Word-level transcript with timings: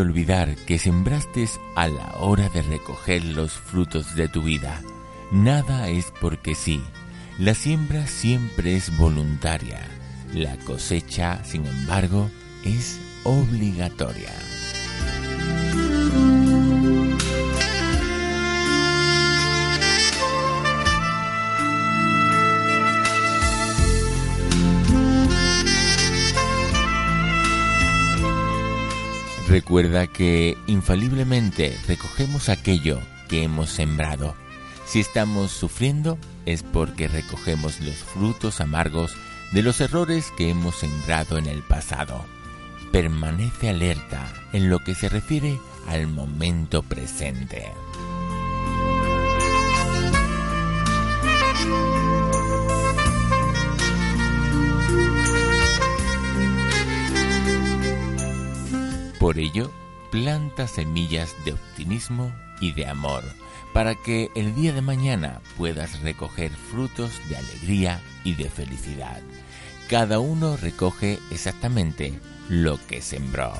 olvidar 0.00 0.54
que 0.66 0.78
sembraste 0.78 1.48
a 1.76 1.88
la 1.88 2.14
hora 2.18 2.48
de 2.48 2.62
recoger 2.62 3.24
los 3.24 3.52
frutos 3.52 4.14
de 4.14 4.28
tu 4.28 4.42
vida. 4.42 4.80
Nada 5.30 5.88
es 5.88 6.12
porque 6.20 6.54
sí. 6.54 6.82
La 7.38 7.54
siembra 7.54 8.06
siempre 8.06 8.76
es 8.76 8.96
voluntaria. 8.96 9.80
La 10.32 10.56
cosecha, 10.58 11.42
sin 11.44 11.66
embargo, 11.66 12.30
es 12.64 13.00
obligatoria. 13.24 14.32
Recuerda 29.54 30.08
que 30.08 30.58
infaliblemente 30.66 31.78
recogemos 31.86 32.48
aquello 32.48 32.98
que 33.28 33.44
hemos 33.44 33.70
sembrado. 33.70 34.34
Si 34.84 34.98
estamos 34.98 35.52
sufriendo 35.52 36.18
es 36.44 36.64
porque 36.64 37.06
recogemos 37.06 37.80
los 37.80 37.94
frutos 37.94 38.60
amargos 38.60 39.14
de 39.52 39.62
los 39.62 39.80
errores 39.80 40.32
que 40.36 40.50
hemos 40.50 40.74
sembrado 40.74 41.38
en 41.38 41.46
el 41.46 41.62
pasado. 41.62 42.24
Permanece 42.90 43.68
alerta 43.68 44.26
en 44.52 44.70
lo 44.70 44.80
que 44.80 44.96
se 44.96 45.08
refiere 45.08 45.60
al 45.86 46.08
momento 46.08 46.82
presente. 46.82 47.68
Por 59.24 59.38
ello, 59.38 59.70
planta 60.10 60.68
semillas 60.68 61.34
de 61.46 61.54
optimismo 61.54 62.30
y 62.60 62.72
de 62.72 62.86
amor 62.86 63.24
para 63.72 63.94
que 63.94 64.30
el 64.34 64.54
día 64.54 64.74
de 64.74 64.82
mañana 64.82 65.40
puedas 65.56 66.02
recoger 66.02 66.50
frutos 66.50 67.10
de 67.30 67.38
alegría 67.38 68.02
y 68.22 68.34
de 68.34 68.50
felicidad. 68.50 69.22
Cada 69.88 70.18
uno 70.18 70.58
recoge 70.58 71.20
exactamente 71.30 72.20
lo 72.50 72.78
que 72.86 73.00
sembró. 73.00 73.54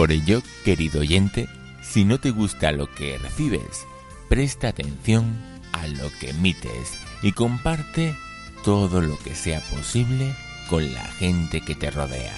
Por 0.00 0.12
ello, 0.12 0.42
querido 0.64 1.00
oyente, 1.00 1.46
si 1.82 2.06
no 2.06 2.18
te 2.18 2.30
gusta 2.30 2.72
lo 2.72 2.90
que 2.90 3.18
recibes, 3.18 3.86
presta 4.30 4.68
atención 4.68 5.38
a 5.72 5.86
lo 5.88 6.10
que 6.18 6.30
emites 6.30 6.98
y 7.20 7.32
comparte 7.32 8.16
todo 8.64 9.02
lo 9.02 9.18
que 9.18 9.34
sea 9.34 9.60
posible 9.60 10.34
con 10.70 10.90
la 10.94 11.04
gente 11.04 11.60
que 11.60 11.74
te 11.74 11.90
rodea. 11.90 12.34